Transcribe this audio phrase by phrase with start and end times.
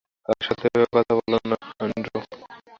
[0.25, 2.19] তার সাথে এভাবে কথা বলো না, অ্যান্ড্রু।